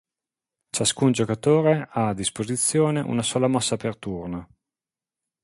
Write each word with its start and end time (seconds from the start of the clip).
Ciascun 0.75 1.11
giocatore 1.11 1.87
ha 1.91 2.07
a 2.07 2.15
disposizione 2.15 3.01
una 3.01 3.21
sola 3.21 3.47
mossa 3.47 3.77
per 3.77 3.95
turno. 3.97 4.49